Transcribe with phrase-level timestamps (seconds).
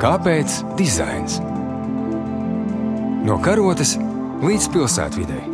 [0.00, 1.34] Kāpēc dizains?
[3.28, 3.98] No karotes
[4.40, 5.49] līdz pilsētvidai.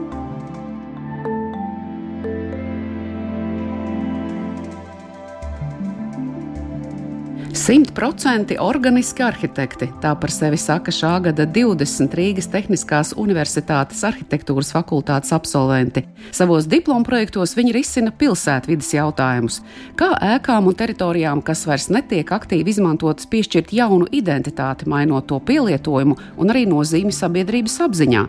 [7.67, 9.89] Simtprocenti organiski arhitekti.
[9.99, 16.05] Tā par sevi saka šā gada 20 Rīgas Tehniskās Universitātes arhitektūras fakultātes absolventi.
[16.31, 19.57] Savos diplomu projektos viņi risina pilsētvidas jautājumus,
[19.99, 26.21] kā ēkām un teritorijām, kas vairs netiek aktīvi izmantotas, piešķirt jaunu identitāti, mainot to pielietojumu
[26.39, 28.25] un arī nozīmi sabiedrības apziņā.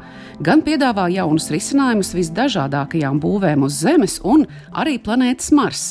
[0.49, 5.87] Gan piedāvā jaunus risinājumus visdažādākajām būvēm uz Zemes un arī planētas Mars.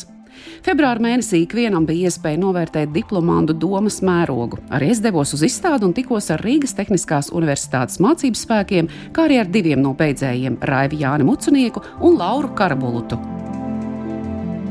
[0.66, 4.58] Februāra mēnesī ikvienam bija iespēja novērtēt diplomantu domas mērogu.
[4.74, 9.40] Arī es devos uz izstādi un tikos ar Rīgas Tehniskās Universitātes mācību spēkiem, kā arī
[9.42, 13.18] ar diviem no beidzējiem- Raivu Jāni Mucunieku un Lauru Karabulutu.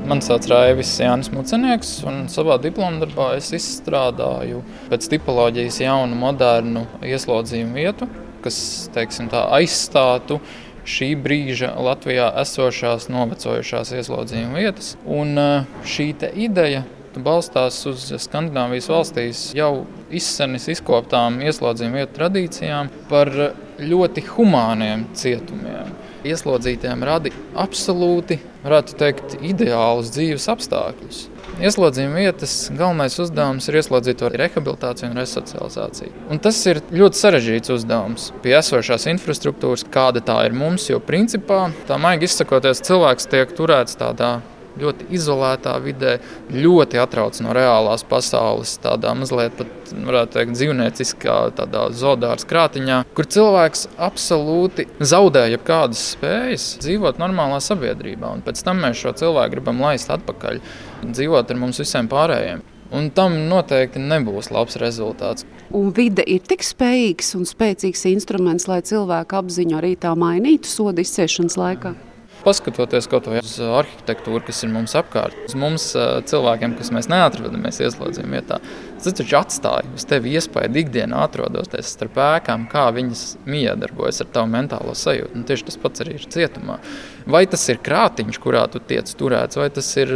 [0.06, 4.60] Mani sauc Raivis Jānis Mucenieks, un savā diplomdarbā es izstrādāju
[4.92, 8.08] pēc tipoloģijas jaunu, modernu ieslodzījumu vietu,
[8.44, 8.60] kas
[8.94, 10.38] teiksim, tā, aizstātu
[10.86, 14.94] šī brīža Latvijā esošās novecojušās ieslodzījuma vietas.
[15.06, 16.12] Un eh, šī
[16.48, 23.32] ideja balstās uz Skandināvijas valstīs jau izsenis izkoptām ieslodzījuma vietu tradīcijām par
[23.80, 25.94] ļoti humāniem cietumiem.
[26.26, 27.30] Ieslodzītiem rada
[27.62, 31.20] absolūti, varētu teikt, ideālus dzīves apstākļus.
[31.62, 36.10] Ieslodzījuma vietas galvenais uzdevums ir ieslodzīto rehabilitācija un resocializācija.
[36.34, 40.90] Un tas ir ļoti sarežģīts uzdevums pie esošās infrastruktūras, kāda tā ir mums.
[40.90, 44.40] Jo principā, tā maigi izsakoties, cilvēks tiek turēts tādā
[44.80, 46.18] ļoti izolētā vidē,
[46.52, 53.30] ļoti atrauc no reālās pasaules, tādā mazliet pat, varētu teikt, dzīvnieciskā, tādā zoodārs krātiņā, kur
[53.36, 58.32] cilvēks absolūti zaudē jebkādas spējas dzīvot normālā sabiedrībā.
[58.38, 60.64] Un pēc tam mēs šo cilvēku gribam laist atpakaļ,
[61.06, 62.64] dzīvot ar mums visiem pārējiem.
[62.96, 65.46] Un tam noteikti nebūs labs rezultāts.
[65.76, 71.02] Un vide ir tik spējīgs un spēcīgs instruments, lai cilvēku apziņu arī tā mainītu soda
[71.04, 71.96] izciešanas laikā.
[71.96, 72.15] Mm.
[72.46, 75.88] Paskatoties kaut vai uz arhitektūru, kas ir mums apkārt, uz mums
[76.30, 78.60] cilvēkiem, kas mēs neatrodamies ieslodzījuma vietā,
[79.02, 84.52] tas taču atstāja uz tevi iespēju ikdienā atrodoties starp ēkām, kā viņas miedarbojas ar tavu
[84.54, 85.34] mentālo sajūtu.
[85.40, 86.78] Un tieši tas pats arī ir cietumā.
[87.26, 90.14] Vai tas ir krātiņš, kurā tu tiec turēts, vai tas ir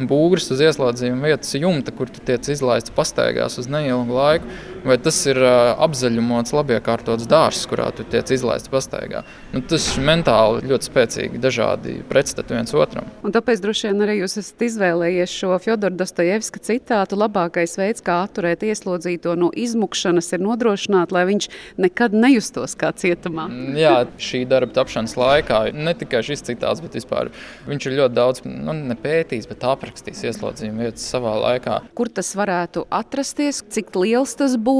[0.00, 4.48] būris uz ieslodzījuma vietas jumta, kur tu tiec izlaists pastaigās uz neilgu laiku,
[4.86, 9.22] vai tas ir apzaļumots, labiekārtots dārsts, kurā tu tiec izlaists pastaigā.
[9.54, 13.08] Nu, tas mentāli ļoti spēcīgi dažādi pretstati viens otram.
[13.26, 17.18] Un tāpēc droši vien arī jūs esat izvēlējies šo Fjodora Dostojevska citātu.
[17.18, 21.50] Labākais veids, kā atturēt ieslodzīto no izmukšanas, ir nodrošināt, lai viņš
[21.82, 23.48] nekad nejustos kā cietumā.
[23.50, 27.32] Mm, jā, šī darba tapšanas laikā ne tikai šis citāts, bet vispār
[27.66, 31.80] viņš ir ļoti daudz nu, nepētījis, bet aprakstījis ieslodzījuma vietas savā laikā.
[31.96, 34.75] Kur tas varētu atrasties, cik liels tas būtu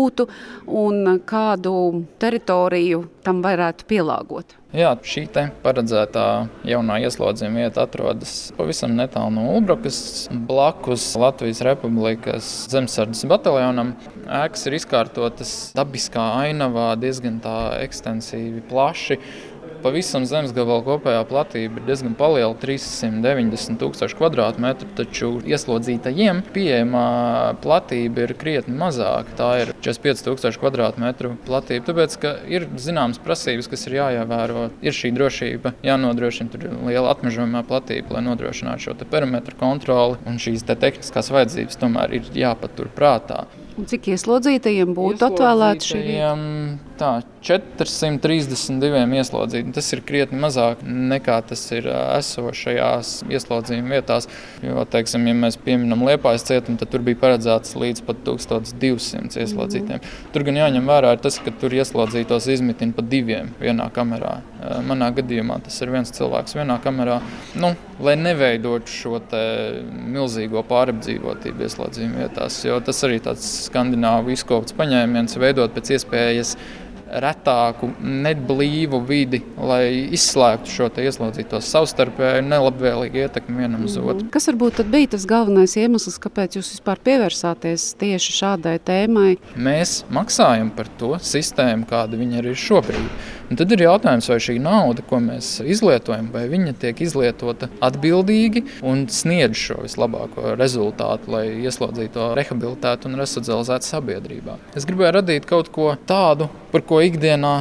[0.67, 4.55] un kādu teritoriju tam varētu pielāgot?
[4.77, 5.23] Jā, šī
[5.63, 6.23] paredzētā
[6.69, 13.95] jaunā ieslodzījumu vieta atrodas pavisam netālu no Ulbrakas, blakus Latvijas Republikas zemesardzes bataljonam.
[14.27, 17.39] Ēkas ir izkārtotas dabiskā ainavā, diezgan
[17.81, 19.21] ekstensīvi, plaši
[19.87, 27.07] pavisam zemes gabala kopējā platība ir diezgan liela- 390 tūkstoši kvadrātmetru, taču ieslodzītajiem pieejamā
[27.63, 29.37] platība ir krietni mazāka.
[29.39, 34.71] Tā ir 45 tūkstoši kvadrātmetru platība, tāpēc, ka ir zināmas prasības, kas ir jāievēro.
[34.83, 40.67] Ir šī drošība, jānodrošina tur liela atmežojumā platība, lai nodrošinātu šo perimetru kontroli, un šīs
[40.67, 43.45] te tehniskās vajadzības tomēr ir jāpatur prātā.
[43.77, 46.31] Un cik ieslodzītajiem būtu atvēlēta šī vieta?
[46.97, 49.73] Tā, 432 ieslodzītiem.
[49.77, 54.27] Tas ir krietni mazāk nekā tas ir esošajās ieslodzījuma vietās.
[54.65, 60.01] Jo, teiksim, ja mēs pieminam Liepājas cietumu, tad tur bija paredzēts līdz pat 1200 ieslodzītiem.
[60.01, 60.31] Mm.
[60.33, 64.39] Tur gan jāņem vērā tas, ka tur ieslodzītos izmitina pa diviem vienā kamerā.
[64.89, 67.21] Manā gadījumā tas ir viens cilvēks vienā kamerā.
[67.61, 69.21] Nu, lai neveidotu šo
[70.17, 76.57] milzīgo pārapdzīvotību ieslodzījuma vietās, jo tas arī tāds skandināvu izkopts paņēmiens, veidot pēc iespējas
[77.07, 84.27] retāku, neblīvu vidi, lai izslēgtu šo ieslodzīto savstarpēju nelabvēlīgu ietekmi vienam uz otru.
[84.35, 89.37] Kas varbūt bija tas galvenais iemesls, kāpēc jūs vispār pievērsāties tieši šādai tēmai?
[89.55, 93.33] Mēs maksājam par to sistēmu, kāda viņa ir šobrīd.
[93.47, 98.65] Un tad ir jautājums, vai šī nauda, ko mēs izlietojam, vai viņa tiek izlietota atbildīgi
[98.83, 104.59] un sniedz šo vislabāko rezultātu, lai ieslodzīto rehabilitētu un resocializētu sabiedrībā.
[104.75, 107.55] Es gribēju radīt kaut ko tādu, par ko ikdienā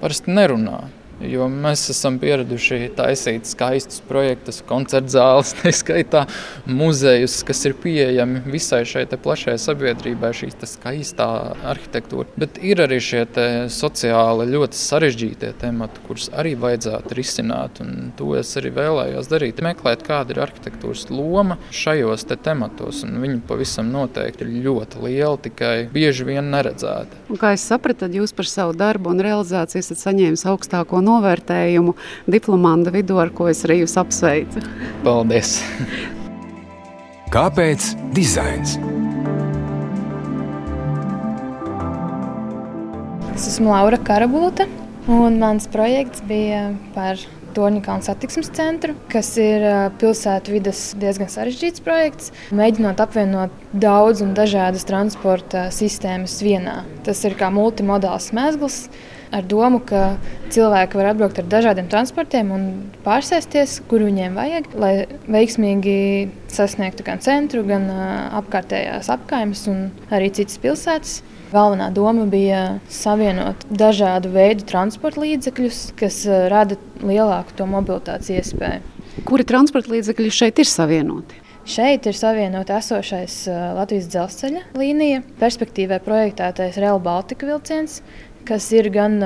[0.00, 0.86] parasti nerunā.
[1.18, 6.24] Jo mēs esam pieraduši taisīt skaistus projektus, koncertu zāles, tā skaitā
[6.70, 11.28] muzejus, kas ir pieejami visai šai plašajai sabiedrībai, šī skaistā
[11.72, 12.28] arhitektūra.
[12.38, 13.24] Bet ir arī šie
[13.72, 17.82] sociāli ļoti sarežģītie temati, kurus arī vajadzētu risināt.
[18.18, 19.62] To es arī vēlējos darīt.
[19.64, 23.02] Meklēt, kāda ir arhitektūras loma šajos te tematos.
[23.08, 27.24] Viņa pavisam noteikti ir ļoti liela, tikai bieži vien neredzēta.
[27.28, 31.96] Un kā es sapratu, jūs par savu darbu un realizāciju esat saņēmis augstāko novērtējumu
[32.30, 34.62] diplomāta vidū, ar ko es arī jūs apsveicu.
[35.06, 35.58] Paldies!
[37.28, 38.78] Kāpēc dizains?
[43.34, 44.64] Es esmu Laura Karabulta,
[45.12, 47.20] un mans projekts bija par
[47.58, 49.64] Torņakalnu satiksmes centru, kas ir
[50.00, 56.80] pilsētu vidas diezgan sarežģīts projekts, mēģinot apvienot daudz un dažādas transporta sistēmas vienā.
[57.06, 58.88] Tas ir kā multimodāls mēsls
[59.34, 60.18] ar domu, ka
[60.52, 62.66] cilvēki var atbraukt ar dažādiem transportiem un
[63.04, 64.92] pārsēsties, kur viņiem vajag, lai
[65.28, 65.96] veiksmīgi
[66.52, 67.88] sasniegtu gan centru, gan
[68.40, 71.18] apkārtējās apkaimes un arī citas pilsētas.
[71.48, 76.22] Galvenā doma bija savienot dažādu veidu transporta līdzekļus, kas
[76.52, 78.84] rada lielāku to mobilitātes iespēju.
[79.28, 81.44] Kuri transporta līdzekļi šeit ir savienoti?
[81.68, 83.42] Šeit ir savienota esošais
[83.76, 87.98] Latvijas dzelzceļa līnija, perspektīvā projektētais Real Baltica vilciens,
[88.48, 89.18] kas ir gan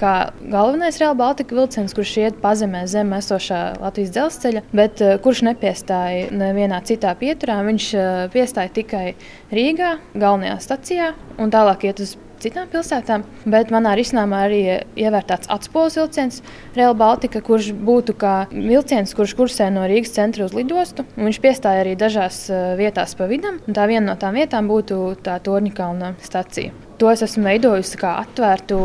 [0.00, 6.30] kā galvenais Real Baltica vilciens, kurš iet pazemē zem esošā Latvijas dzelzceļa, bet kurš nepiestāja
[6.32, 7.60] nevienā citā pieturā.
[7.68, 7.92] Viņš
[8.32, 9.04] piestāja tikai
[9.52, 13.24] Rīgā, galvenajā stacijā, un tālāk iet uz citām pilsētām.
[13.52, 14.60] Bet manā risinājumā arī
[14.98, 16.40] ievērtāts atspūles vilciens,
[16.76, 21.04] Real Baltica, kurš būtu kā vilciens, kurš kursē no Rīgas centra uz lidostu.
[21.20, 22.46] Viņš piestāja arī dažās
[22.80, 26.89] vietās pa vidam, un tā viena no tām vietām būtu tā Torņakalna stacija.
[27.00, 28.78] To es esmu veidojusi kā atvērtu,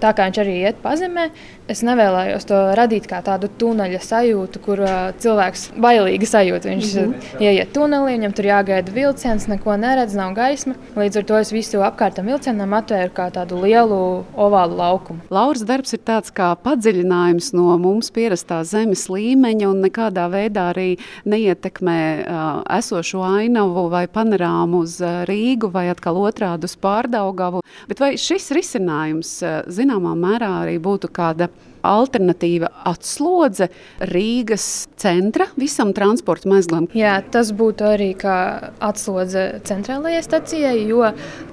[0.00, 1.28] tā kā viņš arī iet pazemē.
[1.66, 6.68] Es nevēlējos to radīt kā tādu tuneļa sajūtu, kur uh, cilvēks bailīgi sajūt.
[6.70, 7.42] Viņš mm -hmm.
[7.42, 10.74] ieiet tunelī, viņam tur jāgaida vilciens, neko neredz, nav gaisma.
[10.96, 15.20] Līdz ar to es visu apkārtam vilcienam atvēru kā tādu lielu ovālu laukumu.
[15.30, 20.98] Lauras darbs ir tāds kā padziļinājums no mums pierastā zemes līmeņa un nekādā veidā arī
[21.24, 27.62] neietekmē uh, esošo ainavu vai panorāmu uz Rīgu vai atkal otrādi uz Pārdaugavu.
[27.88, 31.48] Bet vai šis risinājums eh, zināmā mērā arī būtu kāda
[31.86, 33.68] alternatīva atslodze
[34.10, 36.88] Rīgas centra visam transporta mezglam?
[36.98, 38.36] Jā, tas būtu arī kā
[38.82, 41.04] atslodze centrālajai stacijai, jo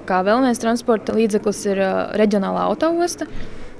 [0.08, 1.84] kā vēl viens transporta līdzeklis ir
[2.18, 3.30] reģionālā autoosta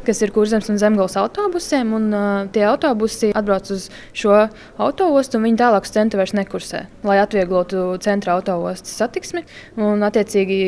[0.06, 1.92] kas ir kurzems un zemgals autobusiem.
[1.96, 4.36] Un, uh, tie autobusi atbrauc uz šo
[4.78, 9.44] autoostu, un viņi tālāk uz centru vairs nekursē, lai atvieglotu centra autoostas satiksmi.
[9.80, 10.58] Un, attiecīgi,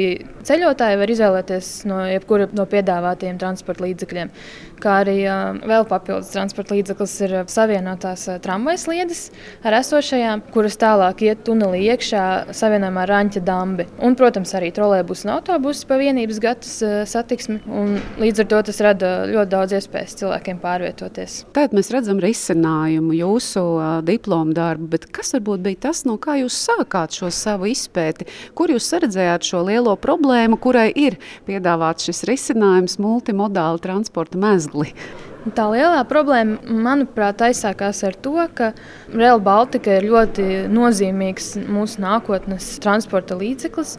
[0.47, 4.33] ceļotāji var izvēlēties no jebkura no piedāvātajiem transporta līdzekļiem.
[4.83, 9.23] Kā arī uh, vēl papildus transporta līdzeklis ir savienotās uh, tramvajas sliedes
[9.65, 13.87] ar esošajām, kuras tālāk iet tunelī iekšā savienojumā ar Raņķa dambi.
[14.05, 17.63] Un, protams, arī trolēļus un autobusus pa vienības gatas uh, satiksmi.
[17.67, 21.37] Un, līdz ar to tas rada ļoti daudz iespējas cilvēkiem pārvietoties.
[21.57, 23.65] Tad mēs redzam risinājumu jūsu
[24.07, 28.29] diplomu darbu, bet kas varbūt bija tas, no kā jūs sākāt šo savu izpēti?
[28.57, 31.19] Kur jūs redzējāt šo lielo problēmu, kurai ir
[31.49, 34.93] piedāvāts šis risinājums multimodāli transporta mezgli?
[35.55, 38.73] Tā lielā problēma, manuprāt, aizsākās ar to, ka
[39.15, 43.95] Real Baltica ir ļoti nozīmīgs mūsu nākotnes transporta līdzeklis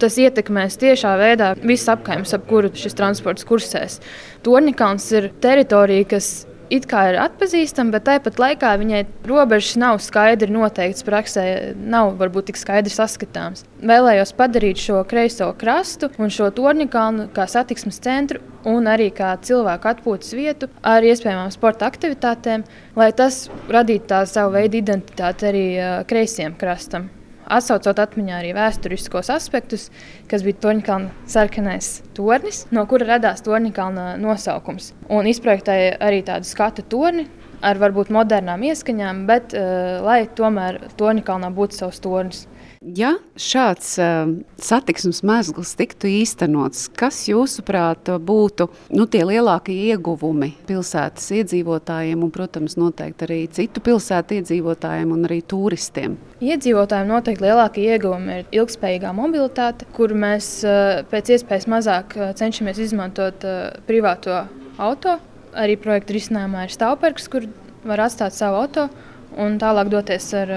[0.00, 4.00] tas ietekmēs tiešā veidā visas apgājums, ap kuru šis transports kursēs.
[4.46, 6.30] Torņakalns ir teritorija, kas
[6.72, 12.50] it kā ir atpazīstama, bet tāpat laikā viņai robežas nav skaidri noteiktas praksē, nav varbūt
[12.50, 13.64] tik skaidri saskatāms.
[13.86, 19.92] Vēlējos padarīt šo kreiso krastu un šo torņakalnu kā satiksmes centru un arī kā cilvēku
[19.92, 22.66] atpūtas vietu ar iespējamām sporta aktivitātēm,
[22.98, 25.66] lai tas radītu tā savu veidu identitāti arī
[26.10, 27.10] kreisajam krastam
[27.52, 29.88] atsaucot atmiņā arī vēsturiskos aspektus,
[30.30, 34.92] kas bija Toņkalna sarkanais tornis, no kura radās Toņkalna nosaukums.
[35.12, 37.28] Un izprojektēja arī tādu skatu torni.
[37.64, 42.42] Ar varbūt modernām ieskaņām, bet uh, lai tomēr Toņkalnā būtu savs tornis.
[42.86, 44.28] Ja šāds uh,
[44.62, 52.76] satiksmes mēsls tiktu īstenots, kas jūsuprāt būtu nu, tie lielākie ieguvumi pilsētas iedzīvotājiem un, protams,
[52.78, 56.14] noteikti arī citu pilsētu iedzīvotājiem un arī turistiem?
[56.38, 62.78] Iedzīvotājiem noteikti lielākie ieguvumi ir ilgspējīgā mobilitāte, kur mēs uh, pēc iespējas mazāk uh, cenšamies
[62.86, 64.44] izmantot uh, privāto
[64.78, 65.18] auto.
[65.58, 67.50] Arī projekta risinājumā ir stāvparks, kur
[67.86, 70.52] var atstāt savu automašīnu un tālāk doties ar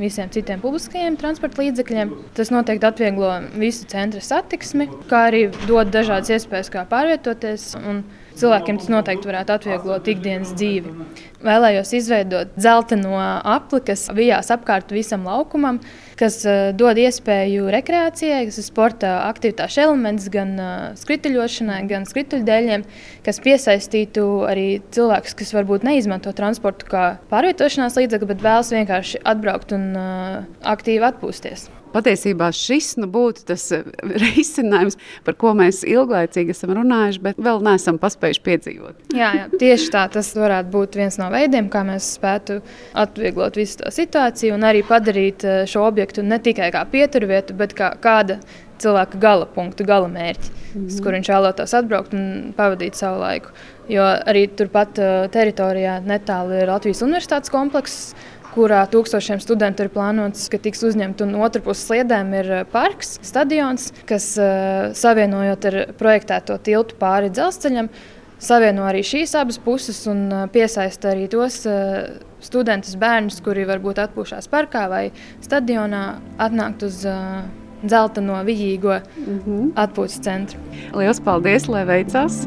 [0.00, 2.12] visiem citiem publiskajiem transporta līdzekļiem.
[2.36, 3.30] Tas noteikti atvieglo
[3.60, 7.74] visu centra satiksmi, kā arī dod dažādas iespējas, kā pārvietoties.
[8.36, 10.90] Cilvēkiem tas noteikti varētu atvieglot ikdienas dzīvi.
[11.46, 15.80] Vēlējos izveidot dzelteno apli, kas vijās apkārt visam laukumam,
[16.20, 22.86] kas uh, dod iespēju rekreācijai, kas ir sporta aktivitāšu elements gan uh, skrituļošanai, gan skrituļdēļiem,
[23.26, 29.76] kas piesaistītu arī cilvēkus, kas varbūt neizmanto transportu kā pārvietošanās līdzekli, bet vēlas vienkārši atbraukt
[29.76, 30.38] un uh,
[30.76, 31.68] aktīvi atpūsties.
[31.96, 33.86] Patiesībā šis nu, būtu tas eh,
[34.24, 39.00] risinājums, par ko mēs ilglaicīgi esam runājuši, bet vēl neesam paspējuši piedzīvot.
[39.16, 40.04] Jā, jā, tieši tā.
[40.12, 42.60] Tas varētu būt viens no veidiem, kā mēs spētu
[42.98, 47.76] atvieglot visu to situāciju un arī padarīt eh, šo objektu ne tikai kā pieturvietu, bet
[47.78, 48.40] kā kāda
[48.82, 51.02] cilvēka gala punktu, gala mērķi, mm -hmm.
[51.02, 53.54] kur viņš vēlētos atbraukt un pavadīt savu laiku.
[53.88, 58.14] Jo arī turpat eh, teritorijā netālu ir Latvijas Universitātes komplekss
[58.56, 61.26] kurā tūkstošiem studentu ir plānots, ka tiks uzņemta.
[61.26, 67.32] Un otrā pusē sliedēm ir eh, parks, stadions, kas uh, savienojot ar projektēto tiltu pāri
[67.34, 67.90] dzelzceļam.
[68.46, 71.62] Savieno arī šīs abas puses un uh, piesaista arī tos
[72.44, 75.04] studentus, bērnus, kuri varbūt atpūšās parkā vai
[75.44, 76.04] stadionā,
[76.48, 77.00] atnākt uz
[77.86, 79.72] dzelteno, vijīgo mm -hmm.
[79.74, 80.60] atpūtas centru.
[80.94, 82.46] Lielas paldies, lai veicās!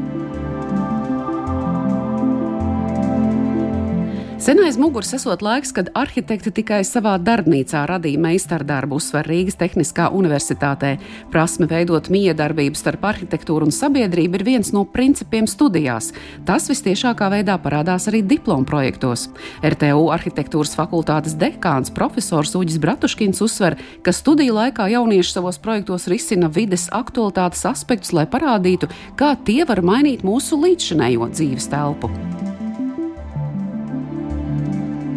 [4.40, 10.94] Senais muguras esot laiks, kad arhitekti tikai savā darbnīcā radīja meistardarbu, uzsver Rīgas Tehniskā universitātē.
[11.28, 16.14] Prasme veidot miedarbību starp arhitektūru un sabiedrību ir viens no principiem studijās.
[16.48, 19.26] Tas vistiešākā veidā parādās arī diplomu projektos.
[19.60, 26.48] RTU arhitektūras fakultātes dekāns profesors Uģis Bratuškins uzsver, ka studiju laikā jaunieši savos projektos risina
[26.48, 28.88] vides aktualitātes aspektus, lai parādītu,
[29.20, 32.08] kā tie var mainīt mūsu līdzšinējo dzīves telpu.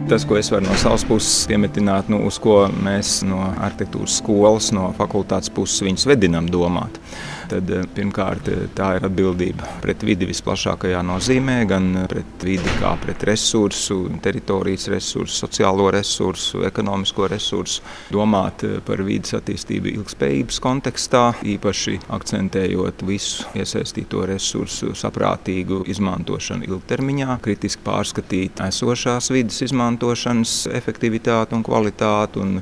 [0.09, 4.67] Tas, ko es varu no savas puses piemetināt, nu, uz ko mēs no arhitektūras skolas,
[4.75, 6.99] no fakultātes puses viņus vedinām domāt
[7.49, 12.93] tad eh, pirmkārt eh, tā ir atbildība pret vidi visplašākajā nozīmē, gan pret vidi kā
[13.01, 17.83] pret resursu, teritorijas resursu, sociālo resursu, ekonomisko resursu,
[18.13, 21.23] domāt eh, par vidas attīstību ilgspējības kontekstā,
[21.55, 31.65] īpaši akcentējot visu iesaistīto resursu saprātīgu izmantošanu ilgtermiņā, kritiski pārskatīt esošās vidas izmantošanas efektivitāti un
[31.65, 32.57] kvalitāti un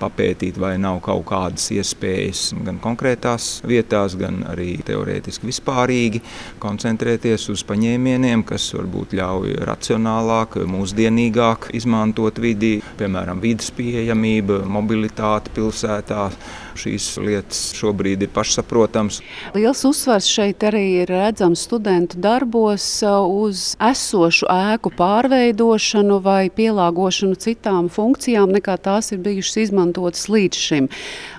[0.00, 6.22] papētīt, vai nav kaut kādas iespējas gan konkrētās vietās, gan arī teorētiski vispārīgi
[6.62, 16.30] koncentrēties uz paņēmieniem, kas varbūt ļauj racionālāk, mūsdienīgāk izmantot vidi, piemēram, vidas pieejamība, mobilitāte pilsētā
[16.80, 19.20] šīs lietas šobrīd ir pašsaprotamas.
[19.56, 27.38] Liels uzsvars šeit arī ir redzams studentu darbos uh, uz esošu ēku pārveidošanu vai pielāgošanu
[27.42, 30.88] citām funkcijām, nekā tās ir bijušas izmantotas līdz šim.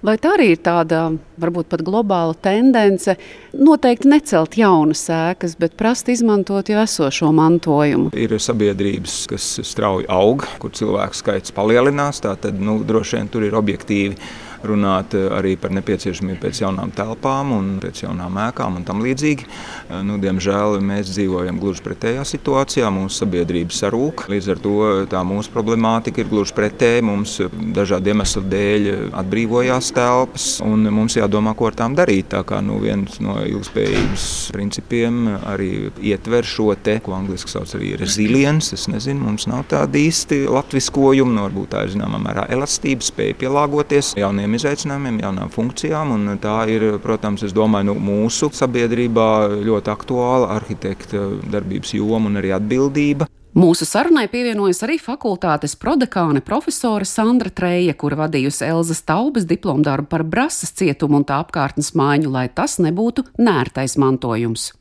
[0.06, 1.08] Vai tā arī ir tāda
[1.42, 3.18] varbūt pat globāla tendence
[3.58, 8.12] noteikti necelt jaunas ēkas, bet prast izmantot jau esošo mantojumu?
[8.18, 13.58] Ir sabiedrības, kas strauji aug, kur cilvēku skaits palielinās, tad nu, droši vien tur ir
[13.58, 14.18] objektīvi
[14.66, 19.48] runāt eh, arī par nepieciešamību pēc jaunām telpām un pēc jaunām ēkām un tam līdzīgi.
[19.48, 22.90] Eh, nu, diemžēl mēs dzīvojam gluži pretējā situācijā.
[22.94, 24.26] Mūsu sabiedrība sarūk.
[24.32, 24.76] Līdz ar to
[25.12, 27.06] tā mūsu problemātika ir gluži pretēji.
[27.08, 27.38] Mums
[27.76, 28.90] dažādu iemeslu dēļ
[29.22, 32.32] atbrīvojās telpas un mums jādomā, ko ar tām darīt.
[32.34, 35.72] Tā kā nu, viens no ilgspējības principiem arī
[36.02, 38.74] ietver šo te, ko angļuiski sauc arī resilience.
[38.78, 43.06] Es nezinu, mums nav tāda īsti latviskojuma, no nu, varbūt tā ir zināmā mērā elastība,
[43.06, 46.38] spēja pielāgoties jauniem jauniem izaicinājumiem, jaunām funkcijām.
[46.42, 53.28] Tā ir, protams, domāju, nu, mūsu sabiedrībā ļoti aktuāla arhitekta darbības joma un arī atbildība.
[53.58, 60.24] Mūsu sarunai pievienojas arī fakultātes prodekāne profesore Sandra Treja, kura vadījusi Elzas Taubas diplomdarbu par
[60.24, 64.74] Brasas cietumu un tā apkārtnes māju, lai tas nebūtu nērtais mantojums.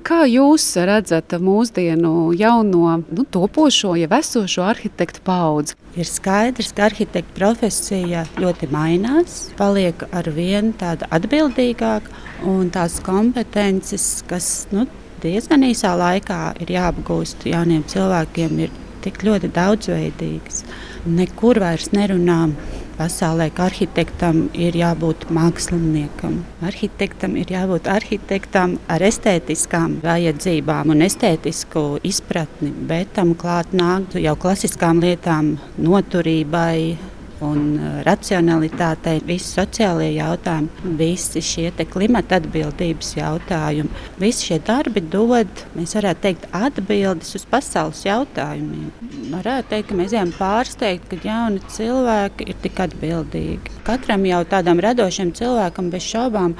[0.00, 5.76] Kā jūs redzat mūsdienu jauno, nu, topošo, jau esošo arhitektu paudzi?
[6.00, 12.14] Ir skaidrs, ka arhitekta profesija ļoti mainās, paliek ar vien tāda atbildīgāka,
[12.48, 14.86] un tās kompetences, kas nu,
[15.20, 18.72] diezgan īsā laikā ir jāapgūst jauniem cilvēkiem, ir
[19.04, 20.64] tik ļoti daudzveidīgas.
[21.08, 22.50] Nekur vairs nerunām
[22.98, 26.34] pasaulē, arhitektam ir jābūt māksliniekam.
[26.60, 34.36] Arhitektam ir jābūt arhitektam ar estētiskām vajadzībām un estētisku izpratni, bet tam klāt nāk jau
[34.36, 36.98] klasiskām lietām, noturībai,
[37.44, 44.04] un uh, racionalitātei, visi sociālie jautājumi, visi šie klimata atbildības jautājumi.
[44.20, 48.90] Visi šie darbi dod, mēs varētu teikt, atbildes uz pasaules jautājumiem.
[49.32, 53.80] Varētu teikt, ka mēs esam pārsteigti, ka jauni cilvēki ir tik atbildīgi.
[53.86, 56.56] Katram jau tādam radošam cilvēkam bez šaubām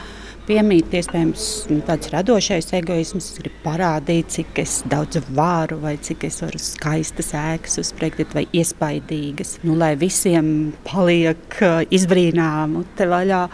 [0.50, 3.28] piemīt iespējams nu, tāds radošais egoisms.
[3.30, 9.60] Es gribu parādīt, cik daudz varu vai cik es varu skaistas ēkas uzspriegt vai iespaidīgas.
[9.66, 13.44] Nu, lai visiem paliek uh, izbrīnām te vaļā.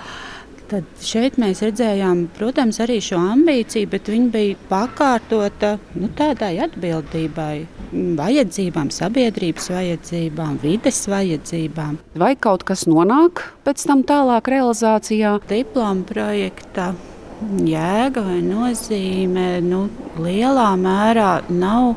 [0.66, 7.52] Tad šeit mēs redzējām, protams, arī šo ambīciju, bet viņa bija pakārtota nu, tādai atbildībai,
[8.18, 11.98] vajadzībām, sabiedrības vajadzībām, vides vajadzībām.
[12.18, 15.36] Vai kaut kas nonāk pēc tam tālāk realizācijā?
[15.50, 16.92] Diploma projekta
[17.66, 19.86] jēga vai nozīme nu,
[20.22, 21.96] lielā mērā nav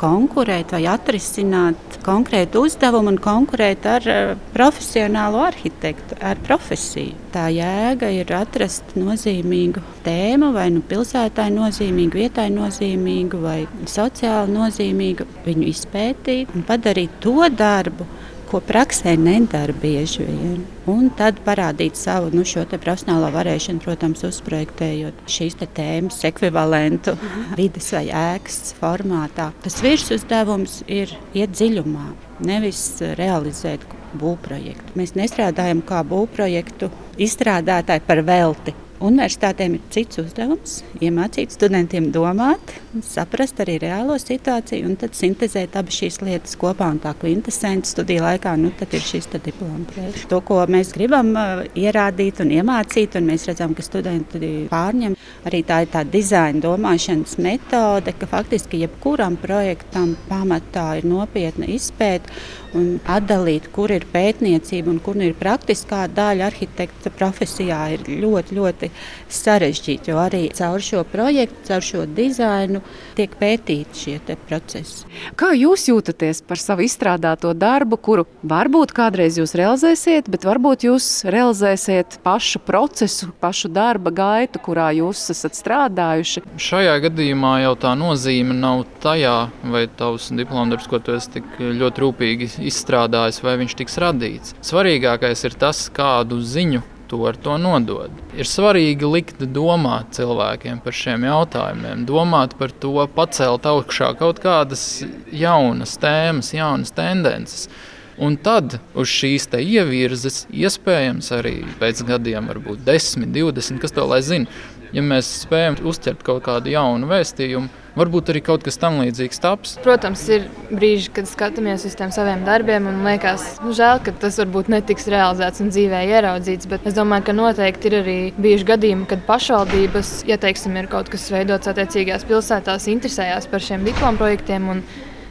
[0.00, 7.16] konkurēt vai atrisināt konkrētu uzdevumu un konkurēt ar eh, profesionālu arhitektu, ar profesiju.
[7.34, 13.58] Tā jēga ir atrast nozīmīgu tēmu, vai nu pilsētai nozīmīgu, vietai nozīmīgu, vai
[13.90, 18.06] sociāli nozīmīgu, viņu izpētīt un padarīt to darbu
[18.46, 20.62] ko praksē nedara bieži vien.
[20.86, 27.16] Un tad parādīt savu nu, profesionālo varēšanu, protams, uzprojektējot šīs tēmas ekvivalentu
[27.58, 29.50] vidas vai ēkas formātā.
[29.64, 32.08] Tas virsuzdevums ir iet dziļumā,
[32.46, 32.86] nevis
[33.18, 33.84] realizēt
[34.16, 34.96] būvprojektu.
[34.98, 38.74] Mēs nestrādājam kā būvprojektu izstrādātāji par velti.
[39.04, 42.72] Universitātēm ir cits uzdevums- iemācīt studentiem domāt,
[43.04, 46.88] saprast arī reālo situāciju un tad sintēzēt abas šīs lietas kopā.
[47.02, 50.26] Tā kvintessence studiju laikā nu, ir šis diploma projekts.
[50.28, 55.62] To, ko mēs gribam uh, ierādīt un iemācīt, un mēs redzam, ka studenti pārņem arī
[55.66, 62.32] tā ir tā dizaina domāšanas metode, ka faktiski jebkuram projektam pamatā ir nopietna izpēta
[62.76, 68.90] un atdalīt, kur ir pētniecība un kur ir praktiskā daļa arhitekta profesijā, ir ļoti, ļoti
[69.32, 70.12] sarežģīti.
[70.12, 72.82] Jo arī caur šo projektu, caur šo dizainu
[73.16, 75.06] tiek pētīti šie procesi.
[75.38, 81.08] Kā jūs jūtaties par savu izstrādāto darbu, kuru varbūt kādreiz jūs realizēsiet, bet varbūt jūs
[81.32, 86.44] realizēsiet pašu procesu, pašu darba gaitu, kurā jūs esat strādājuši?
[86.60, 89.36] Šajā gadījumā jau tā nozīme nav tajā,
[89.72, 94.54] vai tavs diplomdarbs, ko tu esi tik ļoti rūpīgi izstrādājis, vai viņš tiks radīts.
[94.66, 98.10] Svarīgākais ir tas, kādu ziņu tu ar to nodod.
[98.36, 105.04] Ir svarīgi likt domāt cilvēkiem par šiem jautājumiem, domāt par to, pacelt augšā kaut kādas
[105.32, 107.68] jaunas tēmas, jaunas tendences.
[108.16, 114.22] Un tad uz šīs ievirzes, iespējams, arī pēc gadiem, varbūt 10, 20, kas to lai
[114.24, 114.48] zina,
[114.96, 119.74] ja mēs spējam uztvert kaut kādu jaunu vēstījumu, varbūt arī kaut kas tam līdzīgs taps.
[119.84, 124.38] Protams, ir brīži, kad skatāmies uz tiem saviem darbiem un liekas, nu, žēl, ka tas
[124.40, 126.68] varbūt netiks realizēts un dzīvē ieraudzīts.
[126.70, 131.12] Bet es domāju, ka noteikti ir arī bijuši gadījumi, kad pašvaldības, ja teiksim, ir kaut
[131.12, 134.72] kas veidots attiecīgās pilsētās, interesējās par šiem diplomu projektiem.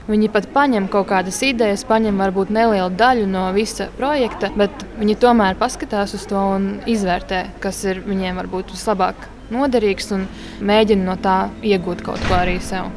[0.06, 5.18] Viņi pat paņem kaut kādas idejas, paņem varbūt nelielu daļu no visa projekta, bet viņi
[5.24, 10.28] tomēr paskatās uz to un izvērtē, kas ir viņiem varbūt vislabāk noderīgs un
[10.62, 12.92] mēģina no tā iegūt kaut ko arī sev.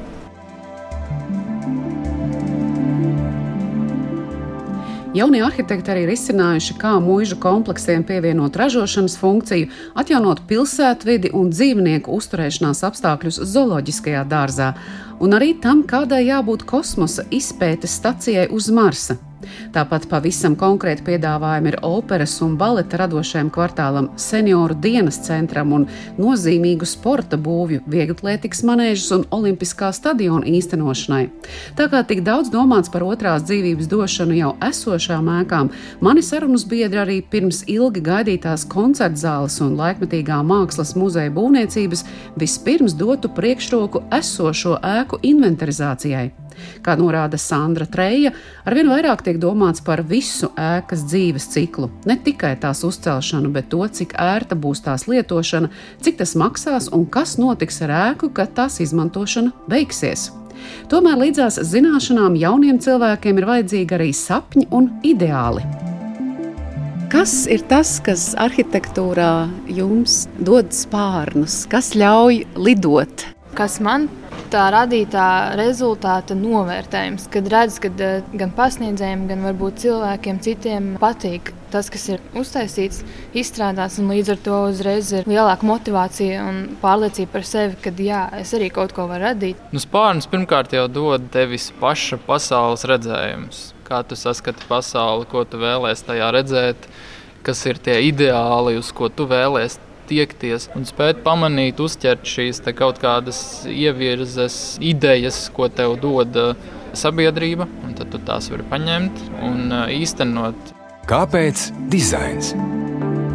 [5.19, 12.13] Jaunie arhitekti arī ir izcinājuši, kā mūža kompleksiem pievienot ražošanas funkciju, atjaunot pilsētvidi un dzīvnieku
[12.21, 14.75] uzturēšanās apstākļus zooloģiskajā dārzā,
[15.19, 19.19] un arī tam, kādai jābūt kosmosa izpētes stacijai uz Marsa.
[19.75, 25.87] Tāpat pavisam konkrēti piedāvājumi ir operas un baleta radošajam kvartālam, senioru dienas centram un
[26.19, 31.29] nozīmīgu sporta būvju, vieglatlētikas manēžas un olimpiskā stadiona īstenošanai.
[31.79, 35.71] Tā kā tik daudz domāts par otrās dzīvības došanu jau esošām ēkām,
[36.05, 42.05] mani sarunas biedri arī pirms ilgi gaidītās koncerta zāles un laikmetīgā mākslas muzeja būvniecības
[42.41, 46.29] vispirms dotu priekšroku esošo ēku inventarizācijai.
[46.85, 48.33] Kā norāda Sandra Treja,
[48.69, 51.91] arvien vairāk tiek domāts par visu ēkas dzīves ciklu.
[52.09, 55.71] Ne tikai tās uzcelšanu, bet to, cik ērta būs tās lietošana,
[56.05, 60.31] cik tas maksās un kas notiks ar ēku, kad tās izmantošana beigsies.
[60.91, 65.63] Tomēr līdzās zināšanām jauniem cilvēkiem ir vajadzīgi arī sapņi un ideāli.
[67.09, 73.25] Kas ir tas, kas arhitektūrā jums dod spārnus, kas ļauj lidot?
[73.57, 74.11] Kas man
[74.53, 81.53] tā radītā rezultāta novērtējums, kad redz, ka eh, gan pasniedzējiem, gan varbūt cilvēkiem citiem patīk
[81.73, 83.03] tas, kas ir uztaisīts,
[83.37, 88.23] izstrādāts, un līdz ar to uzreiz ir lielāka motivācija un pārliecība par sevi, ka jā,
[88.41, 89.61] es arī kaut ko varu radīt.
[89.75, 93.67] Nu, spārns pirmkārt jau dod tevis paša pasaules redzējums.
[93.89, 96.89] Kā tu saskati pasauli, ko tu vēlēsies tajā redzēt,
[97.45, 103.01] kas ir tie ideāli, uz ko tu vēlēsies tiekties un spēt pamanīt, uzķert šīs kaut
[103.03, 109.65] kādas ievirzes, idejas, ko tev dod uh, sabiedrība, un tad tu tās vari paņemt un
[109.71, 110.75] uh, īstenot.
[111.09, 112.53] Kāpēc dizains?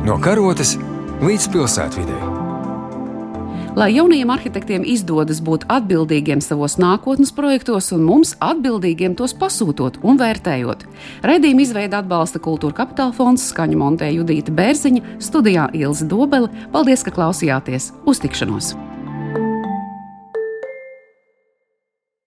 [0.04, 0.76] No karotes
[1.24, 2.33] līdz pilsētvidē.
[3.76, 10.22] Lai jaunajiem arhitektiem izdodas būt atbildīgiem savos nākotnes projektos un mums atbildīgiem tos pasūtot un
[10.22, 10.86] vērtējot.
[11.26, 16.52] Redījuma izveida atbalsta Kultūra Kapitāla fonds, skaņu montē Judīta Bērziņa, studijā Ilza Dobele.
[16.74, 17.94] Paldies, ka klausījāties!
[18.06, 18.76] Uz tikšanos!